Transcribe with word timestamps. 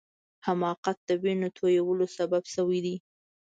حماقت 0.45 0.97
د 1.09 1.11
وینو 1.23 1.47
تویولو 1.57 2.05
سبب 2.17 2.43
سوی 2.55 2.79
دی. 2.85 2.95